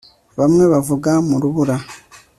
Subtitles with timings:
[0.39, 1.75] Bamwe bavuga mu rubura